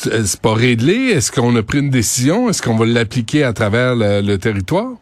euh, 0.07 0.23
c'est 0.25 0.41
pas 0.41 0.55
réglé. 0.55 1.11
Est-ce 1.13 1.33
qu'on 1.33 1.55
a 1.57 1.63
pris 1.63 1.79
une 1.79 1.91
décision? 1.91 2.49
Est-ce 2.49 2.63
qu'on 2.63 2.77
va 2.77 2.87
l'appliquer 2.87 3.45
à 3.45 3.53
travers 3.53 3.95
le 3.97 4.37
territoire? 4.37 4.93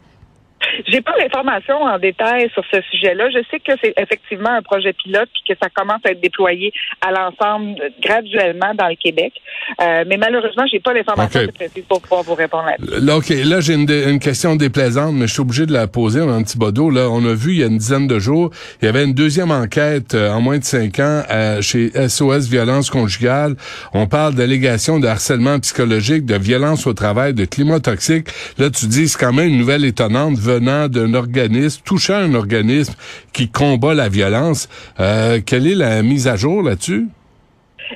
J'ai 0.86 1.00
pas 1.00 1.12
l'information 1.18 1.82
en 1.82 1.98
détail 1.98 2.50
sur 2.54 2.64
ce 2.70 2.80
sujet-là. 2.90 3.30
Je 3.30 3.38
sais 3.50 3.60
que 3.60 3.72
c'est 3.82 3.94
effectivement 3.96 4.50
un 4.50 4.62
projet 4.62 4.92
pilote 4.92 5.28
puis 5.32 5.54
que 5.54 5.58
ça 5.62 5.68
commence 5.70 6.00
à 6.04 6.10
être 6.10 6.20
déployé 6.20 6.72
à 7.00 7.10
l'ensemble 7.10 7.80
euh, 7.80 7.88
graduellement 8.00 8.74
dans 8.74 8.88
le 8.88 8.96
Québec. 8.96 9.32
Euh, 9.80 10.04
mais 10.06 10.16
malheureusement, 10.16 10.64
j'ai 10.70 10.80
pas 10.80 10.92
l'information 10.92 11.40
précise 11.54 11.84
pour 11.88 12.00
pouvoir 12.00 12.22
vous 12.22 12.34
répondre 12.34 12.66
là-dessus. 12.66 13.04
Là, 13.04 13.16
OK, 13.16 13.28
là, 13.28 13.60
j'ai 13.60 13.74
une, 13.74 14.18
question 14.18 14.56
déplaisante, 14.56 15.14
mais 15.14 15.26
je 15.26 15.32
suis 15.32 15.40
obligé 15.40 15.66
de 15.66 15.72
la 15.72 15.86
poser, 15.86 16.20
un 16.20 16.42
petit 16.42 16.58
bodo. 16.58 16.90
Là, 16.90 17.08
on 17.10 17.24
a 17.24 17.34
vu 17.34 17.52
il 17.52 17.60
y 17.60 17.64
a 17.64 17.66
une 17.66 17.78
dizaine 17.78 18.06
de 18.06 18.18
jours, 18.18 18.50
il 18.80 18.86
y 18.86 18.88
avait 18.88 19.04
une 19.04 19.14
deuxième 19.14 19.50
enquête 19.50 20.14
euh, 20.14 20.30
en 20.30 20.40
moins 20.40 20.58
de 20.58 20.64
cinq 20.64 20.98
ans 21.00 21.22
euh, 21.30 21.60
chez 21.60 21.90
SOS 22.08 22.48
Violence 22.48 22.90
Conjugale. 22.90 23.56
On 23.92 24.06
parle 24.06 24.34
d'allégations 24.34 25.00
de 25.00 25.06
harcèlement 25.06 25.58
psychologique, 25.60 26.24
de 26.24 26.36
violence 26.36 26.86
au 26.86 26.92
travail, 26.92 27.34
de 27.34 27.44
climat 27.44 27.80
toxique. 27.80 28.28
Là, 28.58 28.70
tu 28.70 28.86
dis, 28.86 29.08
c'est 29.08 29.18
quand 29.18 29.32
même 29.32 29.48
une 29.48 29.58
nouvelle 29.58 29.84
étonnante 29.84 30.38
venant 30.62 30.88
d'un 30.88 31.14
organisme, 31.14 31.82
touchant 31.84 32.14
un 32.14 32.34
organisme 32.34 32.94
qui 33.32 33.50
combat 33.50 33.94
la 33.94 34.08
violence. 34.08 34.68
Euh, 35.00 35.40
quelle 35.44 35.66
est 35.66 35.74
la 35.74 36.02
mise 36.02 36.28
à 36.28 36.36
jour 36.36 36.62
là-dessus? 36.62 37.06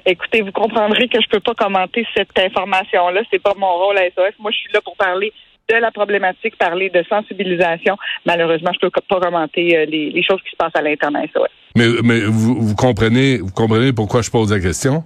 Écoutez, 0.05 0.43
vous 0.43 0.53
comprendrez 0.53 1.09
que 1.09 1.21
je 1.21 1.29
peux 1.29 1.41
pas 1.41 1.55
commenter 1.55 2.07
cette 2.15 2.39
information-là. 2.39 3.23
C'est 3.31 3.43
pas 3.43 3.55
mon 3.57 3.73
rôle 3.79 3.97
à 3.97 4.05
SOS. 4.11 4.35
Moi, 4.39 4.51
je 4.51 4.59
suis 4.59 4.73
là 4.73 4.81
pour 4.83 4.97
parler 4.97 5.33
de 5.69 5.75
la 5.75 5.91
problématique, 5.91 6.57
parler 6.59 6.91
de 6.91 7.03
sensibilisation. 7.09 7.97
Malheureusement, 8.25 8.71
je 8.75 8.87
peux 8.87 8.91
pas 8.91 9.21
commenter 9.21 9.77
euh, 9.77 9.87
les, 9.87 10.11
les 10.11 10.23
choses 10.23 10.41
qui 10.43 10.51
se 10.51 10.57
passent 10.57 10.77
à 10.77 10.83
l'Internet 10.83 11.31
SOS. 11.33 11.49
Mais, 11.77 11.87
mais 12.05 12.21
vous, 12.21 12.61
vous 12.61 12.75
comprenez, 12.75 13.39
vous 13.39 13.53
comprenez 13.53 13.93
pourquoi 13.93 14.23
je 14.23 14.31
pose 14.31 14.53
la 14.53 14.61
question? 14.61 15.03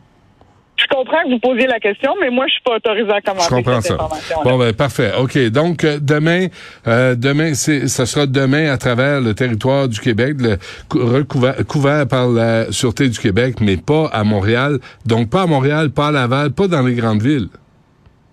Je 0.82 0.86
comprends 0.96 1.22
que 1.24 1.30
vous 1.30 1.38
posiez 1.38 1.66
la 1.66 1.78
question, 1.78 2.14
mais 2.20 2.30
moi, 2.30 2.46
je 2.46 2.52
suis 2.52 2.62
pas 2.62 2.76
autorisée 2.76 3.10
à 3.12 3.20
commenter 3.20 3.44
Je 3.50 3.54
comprends 3.54 3.80
cette 3.80 3.96
ça. 3.98 4.08
Bon 4.44 4.58
ben 4.58 4.72
parfait. 4.72 5.12
OK, 5.20 5.38
donc 5.50 5.84
euh, 5.84 5.98
demain 6.00 6.46
euh, 6.86 7.14
demain 7.14 7.54
c'est 7.54 7.86
ça 7.88 8.06
sera 8.06 8.26
demain 8.26 8.72
à 8.72 8.78
travers 8.78 9.20
le 9.20 9.34
territoire 9.34 9.88
du 9.88 10.00
Québec 10.00 10.36
le, 10.38 10.56
cou- 10.88 10.98
recouvert 11.04 11.56
couvert 11.66 12.06
par 12.08 12.28
la 12.28 12.70
Sûreté 12.72 13.08
du 13.08 13.18
Québec 13.18 13.56
mais 13.60 13.76
pas 13.76 14.06
à 14.12 14.24
Montréal. 14.24 14.78
Donc 15.06 15.28
pas 15.30 15.42
à 15.42 15.46
Montréal, 15.46 15.90
pas 15.90 16.08
à 16.08 16.10
Laval, 16.12 16.50
pas 16.52 16.66
dans 16.68 16.82
les 16.82 16.94
grandes 16.94 17.22
villes. 17.22 17.48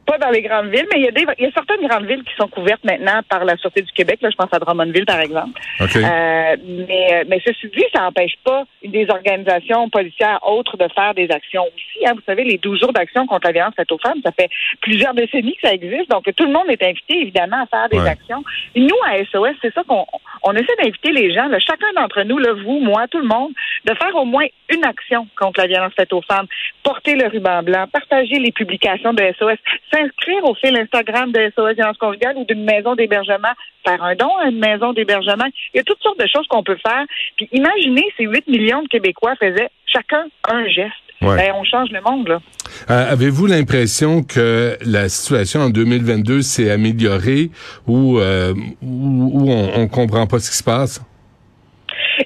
Pas 0.07 0.17
dans 0.17 0.29
les 0.31 0.41
grandes 0.41 0.69
villes, 0.69 0.87
mais 0.93 0.99
il 1.01 1.05
y, 1.05 1.07
a 1.09 1.11
des, 1.11 1.25
il 1.37 1.43
y 1.45 1.47
a 1.47 1.51
certaines 1.51 1.85
grandes 1.87 2.05
villes 2.05 2.23
qui 2.23 2.33
sont 2.39 2.47
couvertes 2.47 2.83
maintenant 2.85 3.19
par 3.29 3.43
la 3.45 3.57
Sûreté 3.57 3.81
du 3.81 3.91
Québec. 3.91 4.19
Là, 4.21 4.29
je 4.31 4.35
pense 4.37 4.51
à 4.53 4.59
Drummondville, 4.59 5.05
par 5.05 5.19
exemple. 5.19 5.59
Euh, 6.05 6.55
mais, 6.65 7.23
mais 7.27 7.41
ceci 7.45 7.67
dit, 7.67 7.83
ça 7.93 8.01
n'empêche 8.01 8.35
pas 8.43 8.63
des 8.83 9.05
organisations 9.09 9.89
policières 9.89 10.39
autres 10.47 10.77
de 10.77 10.87
faire 10.95 11.13
des 11.13 11.29
actions 11.29 11.63
aussi. 11.63 12.07
hein. 12.07 12.13
Vous 12.15 12.21
savez, 12.25 12.43
les 12.45 12.57
12 12.57 12.79
jours 12.79 12.93
d'action 12.93 13.27
contre 13.27 13.47
la 13.47 13.51
violence 13.53 13.75
faite 13.75 13.91
aux 13.91 13.97
femmes, 13.99 14.21
ça 14.25 14.31
fait 14.31 14.49
plusieurs 14.81 15.13
décennies 15.13 15.55
que 15.61 15.67
ça 15.67 15.73
existe. 15.73 16.09
Donc, 16.09 16.23
tout 16.35 16.45
le 16.45 16.53
monde 16.53 16.69
est 16.69 16.81
invité, 16.83 17.19
évidemment, 17.21 17.63
à 17.63 17.65
faire 17.67 17.89
des 17.89 17.99
Ouais. 17.99 18.09
actions. 18.09 18.43
Et 18.75 18.79
nous, 18.81 18.95
à 19.05 19.17
SOS, 19.25 19.55
c'est 19.61 19.73
ça 19.73 19.83
qu'on 19.87 20.05
on 20.43 20.53
essaie 20.53 20.75
d'inviter 20.81 21.11
les 21.11 21.33
gens, 21.33 21.47
là, 21.47 21.59
chacun 21.59 21.91
d'entre 21.95 22.21
nous, 22.23 22.37
là, 22.37 22.53
vous, 22.53 22.79
moi, 22.79 23.07
tout 23.09 23.17
le 23.19 23.27
monde, 23.27 23.51
de 23.85 23.93
faire 23.95 24.15
au 24.15 24.23
moins 24.25 24.45
une 24.69 24.85
action 24.85 25.27
contre 25.37 25.59
la 25.61 25.67
violence 25.67 25.93
faite 25.95 26.13
aux 26.13 26.21
femmes. 26.21 26.45
Porter 26.83 27.15
le 27.15 27.27
ruban 27.27 27.63
blanc, 27.63 27.85
partager 27.91 28.35
les 28.39 28.51
publications 28.51 29.13
de 29.13 29.23
SOS, 29.37 29.57
s'inscrire 29.97 30.43
au 30.43 30.55
fil 30.55 30.77
Instagram 30.77 31.31
de 31.31 31.51
SOS 31.55 31.75
Violence 31.75 31.97
Conjugale 31.97 32.37
ou 32.37 32.45
d'une 32.45 32.63
maison 32.63 32.95
d'hébergement, 32.95 33.53
faire 33.85 34.03
un 34.03 34.15
don 34.15 34.29
à 34.37 34.49
une 34.49 34.59
maison 34.59 34.93
d'hébergement. 34.93 35.45
Il 35.73 35.77
y 35.77 35.79
a 35.79 35.83
toutes 35.83 36.01
sortes 36.01 36.19
de 36.19 36.27
choses 36.27 36.47
qu'on 36.47 36.63
peut 36.63 36.77
faire. 36.85 37.05
Puis 37.35 37.49
imaginez 37.51 38.05
si 38.15 38.23
8 38.25 38.47
millions 38.47 38.83
de 38.83 38.87
Québécois 38.87 39.35
faisaient 39.39 39.69
chacun 39.85 40.25
un 40.47 40.67
geste. 40.67 40.93
Ouais. 41.21 41.35
Ben, 41.35 41.53
on 41.55 41.63
change 41.63 41.89
le 41.89 41.99
monde, 42.01 42.27
là. 42.27 42.39
Euh, 42.91 43.11
Avez-vous 43.11 43.47
l'impression 43.47 44.21
que 44.21 44.77
la 44.85 45.09
situation 45.09 45.61
en 45.61 45.69
2022 45.71 46.43
s'est 46.43 46.69
améliorée 46.69 47.49
ou 47.87 48.19
euh, 48.19 48.53
ou, 48.83 49.31
ou 49.33 49.49
on, 49.49 49.81
on 49.81 49.87
comprend 49.87 50.27
pas 50.27 50.37
ce 50.37 50.51
qui 50.51 50.57
se 50.57 50.63
passe? 50.63 51.01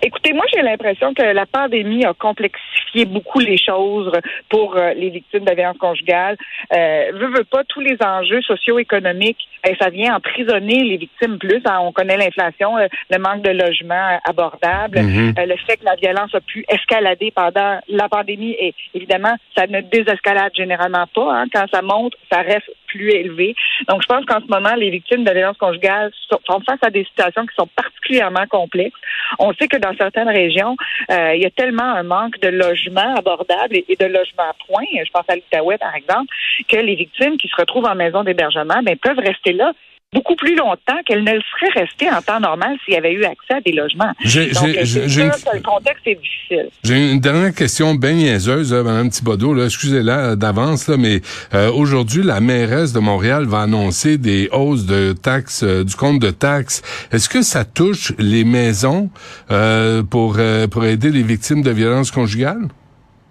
Écoutez, 0.01 0.33
moi, 0.33 0.45
j'ai 0.53 0.62
l'impression 0.62 1.13
que 1.13 1.21
la 1.24 1.45
pandémie 1.45 2.05
a 2.05 2.13
complexifié 2.13 3.05
beaucoup 3.05 3.39
les 3.39 3.57
choses 3.57 4.12
pour 4.50 4.75
euh, 4.77 4.93
les 4.93 5.10
victimes 5.10 5.45
de 5.45 5.53
violence 5.53 5.77
conjugale. 5.77 6.38
Euh, 6.74 7.12
veut, 7.13 7.27
veut 7.27 7.43
pas, 7.43 7.63
tous 7.67 7.81
les 7.81 7.98
enjeux 8.03 8.41
socio-économiques, 8.41 9.48
ben, 9.63 9.75
ça 9.79 9.89
vient 9.89 10.15
emprisonner 10.15 10.83
les 10.83 10.98
victimes 10.98 11.38
plus. 11.38 11.62
hein. 11.65 11.79
On 11.81 11.91
connaît 11.91 12.17
l'inflation, 12.17 12.77
euh, 12.77 12.88
le 13.10 13.17
manque 13.19 13.41
de 13.43 13.51
logements 13.51 14.19
abordables, 14.27 15.00
Mhm. 15.01 15.33
euh, 15.38 15.45
le 15.45 15.55
fait 15.67 15.77
que 15.77 15.86
la 15.86 15.95
violence 15.95 16.33
a 16.33 16.41
pu 16.41 16.65
escalader 16.69 17.31
pendant 17.31 17.79
la 17.88 18.10
pandémie 18.10 18.55
et 18.60 18.74
évidemment, 18.93 19.36
ça 19.57 19.67
ne 19.67 19.81
désescalade 19.81 20.51
généralement 20.55 21.05
pas. 21.13 21.33
hein. 21.33 21.45
Quand 21.53 21.65
ça 21.71 21.81
monte, 21.81 22.13
ça 22.31 22.41
reste 22.41 22.69
plus 22.88 23.10
élevé. 23.12 23.55
Donc, 23.88 24.01
je 24.01 24.07
pense 24.07 24.25
qu'en 24.25 24.39
ce 24.39 24.47
moment, 24.47 24.75
les 24.75 24.89
victimes 24.89 25.23
de 25.23 25.31
violence 25.31 25.57
conjugale 25.57 26.11
sont 26.29 26.61
face 26.61 26.79
à 26.81 26.89
des 26.89 27.03
situations 27.05 27.45
qui 27.45 27.55
sont 27.55 27.67
particulièrement 27.75 28.45
complexes. 28.47 29.00
On 29.39 29.53
sait 29.53 29.67
que 29.67 29.77
dans 29.77 29.95
certaines 29.97 30.29
régions, 30.29 30.75
euh, 31.09 31.35
il 31.35 31.41
y 31.41 31.45
a 31.45 31.50
tellement 31.50 31.83
un 31.83 32.03
manque 32.03 32.39
de 32.39 32.50
logements 32.50 33.15
abordables 33.15 33.75
et, 33.75 33.85
et 33.88 33.95
de 33.95 34.05
logements 34.05 34.50
à 34.50 34.55
point, 34.67 34.85
je 34.93 35.11
pense 35.11 35.25
à 35.27 35.35
l'Outaouais 35.35 35.77
par 35.77 35.95
exemple, 35.95 36.33
que 36.67 36.77
les 36.77 36.95
victimes 36.95 37.38
qui 37.38 37.47
se 37.47 37.55
retrouvent 37.55 37.85
en 37.85 37.95
maison 37.95 38.23
d'hébergement 38.23 38.81
ben, 38.83 38.97
peuvent 38.97 39.19
rester 39.19 39.53
là 39.53 39.73
beaucoup 40.13 40.35
plus 40.35 40.55
longtemps 40.55 40.97
qu'elles 41.05 41.23
ne 41.23 41.31
le 41.31 41.39
seraient 41.39 41.81
restées 41.81 42.09
en 42.09 42.21
temps 42.21 42.39
normal 42.41 42.75
s'il 42.83 42.93
y 42.93 42.97
avait 42.97 43.13
eu 43.13 43.23
accès 43.23 43.53
à 43.53 43.61
des 43.61 43.71
logements. 43.71 44.11
J'ai- 44.25 44.51
Donc, 44.51 44.69
c'est 44.83 44.85
sûr 45.07 45.31
que 45.31 45.55
le 45.55 45.61
contexte 45.63 46.05
est 46.05 46.15
difficile. 46.15 46.67
J'ai 46.83 47.11
une 47.11 47.19
dernière 47.21 47.53
question 47.53 47.95
bien 47.95 48.11
niaiseuse, 48.13 48.73
Mme 48.73 49.09
Thibodeau. 49.09 49.53
Là, 49.53 49.65
excusez-la 49.65 50.31
euh, 50.31 50.35
d'avance, 50.35 50.89
là, 50.89 50.97
mais 50.97 51.21
euh, 51.53 51.71
aujourd'hui, 51.71 52.23
la 52.23 52.41
mairesse 52.41 52.91
de 52.91 52.99
Montréal 52.99 53.45
va 53.45 53.61
annoncer 53.61 54.17
des 54.17 54.49
hausses 54.51 54.85
de 54.85 55.13
taxes, 55.13 55.63
euh, 55.63 55.85
du 55.85 55.95
compte 55.95 56.19
de 56.19 56.31
taxes. 56.31 56.81
Est-ce 57.13 57.29
que 57.29 57.41
ça 57.41 57.63
touche 57.63 58.11
les 58.19 58.43
maisons 58.43 59.09
euh, 59.49 60.03
pour 60.03 60.35
euh, 60.39 60.67
pour 60.67 60.83
aider 60.85 61.09
les 61.11 61.23
victimes 61.23 61.61
de 61.61 61.71
violences 61.71 62.11
conjugales? 62.11 62.67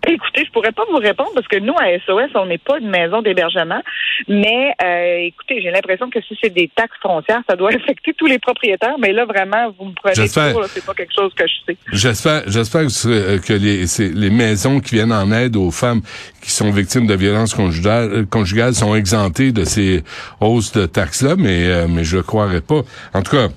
Écoutez, 0.06 0.44
je 0.46 0.50
pourrais 0.52 0.72
pas 0.72 0.84
vous 0.90 0.96
répondre 0.96 1.30
parce 1.34 1.46
que 1.46 1.58
nous, 1.58 1.74
à 1.78 1.98
SOS, 2.06 2.30
on 2.34 2.46
n'est 2.46 2.58
pas 2.58 2.78
une 2.78 2.88
maison 2.88 3.20
d'hébergement. 3.22 3.80
Mais 4.28 4.72
euh, 4.82 5.26
écoutez, 5.26 5.60
j'ai 5.60 5.70
l'impression 5.70 6.08
que 6.08 6.20
si 6.22 6.36
c'est 6.40 6.50
des 6.50 6.70
taxes 6.74 6.96
foncières, 7.02 7.42
ça 7.48 7.56
doit 7.56 7.70
affecter 7.74 8.14
tous 8.14 8.26
les 8.26 8.38
propriétaires. 8.38 8.96
Mais 8.98 9.12
là, 9.12 9.24
vraiment, 9.26 9.74
vous 9.78 9.86
me 9.86 9.94
prenez 9.94 10.14
là, 10.14 10.26
c'est 10.68 10.84
pas 10.84 10.94
quelque 10.94 11.14
chose 11.14 11.32
que 11.34 11.44
je 11.46 11.54
sais. 11.66 11.76
J'espère, 11.92 12.42
j'espère 12.46 12.82
que, 12.82 13.08
euh, 13.08 13.58
les, 13.58 14.14
les 14.14 14.30
maisons 14.30 14.80
qui 14.80 14.94
viennent 14.94 15.12
en 15.12 15.30
aide 15.32 15.56
aux 15.56 15.70
femmes 15.70 16.00
qui 16.40 16.50
sont 16.50 16.70
victimes 16.70 17.06
de 17.06 17.14
violences 17.14 17.54
conjugales, 17.54 18.10
euh, 18.12 18.24
conjugales 18.24 18.74
sont 18.74 18.94
exemptées 18.94 19.52
de 19.52 19.64
ces 19.64 20.02
hausses 20.40 20.72
de 20.72 20.86
taxes-là, 20.86 21.36
mais, 21.36 21.66
euh, 21.66 21.86
mais 21.88 22.04
je 22.04 22.16
ne 22.16 22.22
croirais 22.22 22.60
pas. 22.62 22.82
En 23.14 23.22
tout 23.22 23.36
cas, 23.36 23.48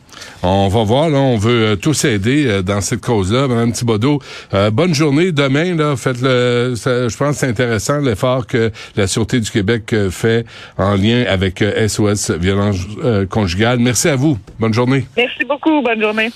on 0.41 0.67
va 0.67 0.83
voir, 0.83 1.09
là, 1.09 1.19
on 1.19 1.37
veut 1.37 1.65
euh, 1.65 1.75
tous 1.75 2.05
aider 2.05 2.45
euh, 2.47 2.61
dans 2.61 2.81
cette 2.81 3.01
cause-là. 3.01 3.47
Madame 3.47 3.71
Thibodeau, 3.71 4.19
euh, 4.53 4.69
bonne 4.71 4.93
journée 4.93 5.31
demain, 5.31 5.75
là, 5.75 5.95
faites 5.95 6.21
le, 6.21 6.73
je 6.75 7.17
pense 7.17 7.35
que 7.35 7.39
c'est 7.39 7.47
intéressant 7.47 7.99
l'effort 7.99 8.47
que 8.47 8.71
la 8.95 9.07
Sûreté 9.07 9.39
du 9.39 9.49
Québec 9.49 9.95
fait 10.09 10.45
en 10.77 10.95
lien 10.95 11.23
avec 11.27 11.63
SOS 11.87 12.31
Violences 12.31 12.77
euh, 13.03 13.25
conjugales. 13.25 13.79
Merci 13.79 14.09
à 14.09 14.15
vous. 14.15 14.37
Bonne 14.59 14.73
journée. 14.73 15.05
Merci 15.17 15.43
beaucoup. 15.45 15.81
Bonne 15.81 16.01
journée. 16.01 16.31